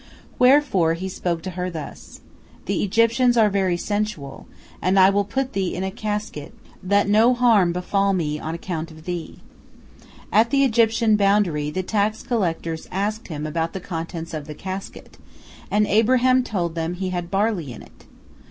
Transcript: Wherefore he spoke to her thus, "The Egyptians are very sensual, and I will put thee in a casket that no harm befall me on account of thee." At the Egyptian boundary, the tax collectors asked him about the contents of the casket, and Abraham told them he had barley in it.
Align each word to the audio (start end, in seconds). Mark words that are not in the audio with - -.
Wherefore 0.39 0.95
he 0.95 1.07
spoke 1.07 1.43
to 1.43 1.51
her 1.51 1.69
thus, 1.69 2.21
"The 2.65 2.81
Egyptians 2.83 3.37
are 3.37 3.51
very 3.51 3.77
sensual, 3.77 4.47
and 4.81 4.99
I 4.99 5.11
will 5.11 5.23
put 5.23 5.53
thee 5.53 5.75
in 5.75 5.83
a 5.83 5.91
casket 5.91 6.55
that 6.81 7.07
no 7.07 7.35
harm 7.35 7.71
befall 7.71 8.11
me 8.11 8.39
on 8.39 8.55
account 8.55 8.89
of 8.89 9.05
thee." 9.05 9.41
At 10.31 10.49
the 10.49 10.63
Egyptian 10.63 11.17
boundary, 11.17 11.69
the 11.69 11.83
tax 11.83 12.23
collectors 12.23 12.87
asked 12.91 13.27
him 13.27 13.45
about 13.45 13.73
the 13.73 13.79
contents 13.79 14.33
of 14.33 14.47
the 14.47 14.55
casket, 14.55 15.19
and 15.69 15.85
Abraham 15.85 16.41
told 16.43 16.73
them 16.73 16.95
he 16.95 17.09
had 17.11 17.29
barley 17.29 17.71
in 17.71 17.83
it. 17.83 18.05